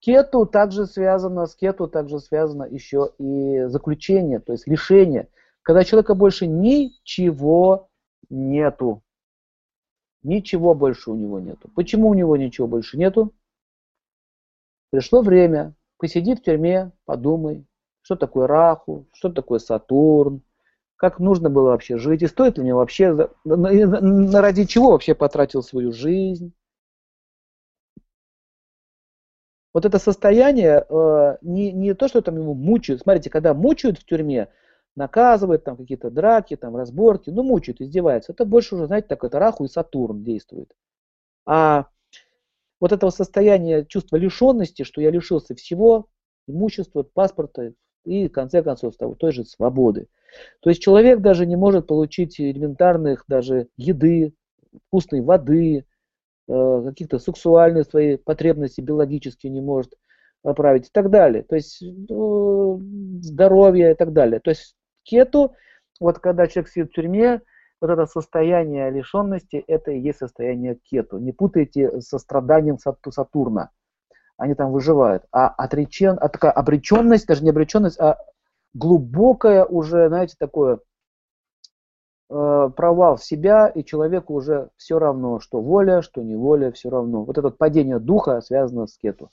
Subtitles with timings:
[0.00, 5.28] кету также связано, с кету также связано еще и заключение, то есть лишение.
[5.62, 7.88] Когда человека больше ничего
[8.28, 9.02] нету.
[10.22, 11.70] Ничего больше у него нету.
[11.74, 13.32] Почему у него ничего больше нету?
[14.90, 17.64] Пришло время, посиди в тюрьме, подумай,
[18.02, 20.42] что такое Раху, что такое Сатурн,
[20.96, 25.92] как нужно было вообще жить, и стоит ли мне вообще, ради чего вообще потратил свою
[25.92, 26.52] жизнь.
[29.72, 33.02] Вот это состояние, э, не, не то, что там ему мучают.
[33.02, 34.48] Смотрите, когда мучают в тюрьме,
[34.96, 38.32] наказывают, там какие-то драки, там разборки, ну мучают, издеваются.
[38.32, 40.74] Это больше уже, знаете, так это Раху и Сатурн действует.
[41.46, 41.86] А
[42.80, 46.08] вот этого состояния чувства лишенности, что я лишился всего,
[46.48, 47.72] имущества, паспорта
[48.04, 50.08] и, в конце концов, того, той же свободы.
[50.60, 54.34] То есть человек даже не может получить элементарных даже еды,
[54.88, 55.84] вкусной воды,
[56.50, 59.94] каких-то сексуальных свои потребности биологические не может
[60.42, 61.42] оправить и так далее.
[61.42, 62.80] То есть ну,
[63.20, 64.40] здоровье и так далее.
[64.40, 65.54] То есть кету,
[66.00, 67.42] вот когда человек сидит в тюрьме,
[67.80, 71.18] вот это состояние лишенности, это и есть состояние кету.
[71.18, 73.70] Не путайте со страданием Сатурна.
[74.36, 75.24] Они там выживают.
[75.32, 78.18] А отречен, а такая обреченность, даже не обреченность, а
[78.74, 80.78] глубокое уже, знаете, такое э,
[82.30, 87.24] провал в себя, и человеку уже все равно, что воля, что неволя, все равно.
[87.24, 89.30] Вот это падение духа связано с кету.